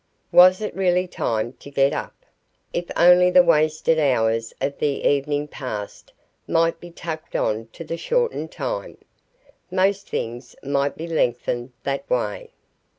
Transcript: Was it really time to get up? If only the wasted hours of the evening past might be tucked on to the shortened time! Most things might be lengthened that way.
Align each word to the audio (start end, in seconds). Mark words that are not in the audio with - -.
Was 0.31 0.61
it 0.61 0.75
really 0.75 1.07
time 1.07 1.53
to 1.59 1.69
get 1.69 1.93
up? 1.93 2.25
If 2.73 2.85
only 2.97 3.29
the 3.29 3.43
wasted 3.43 3.99
hours 3.99 4.51
of 4.59 4.79
the 4.79 5.05
evening 5.07 5.47
past 5.47 6.11
might 6.47 6.79
be 6.79 6.89
tucked 6.89 7.35
on 7.35 7.67
to 7.73 7.83
the 7.83 7.97
shortened 7.97 8.51
time! 8.51 8.97
Most 9.69 10.09
things 10.09 10.55
might 10.63 10.97
be 10.97 11.05
lengthened 11.05 11.73
that 11.83 12.09
way. 12.09 12.49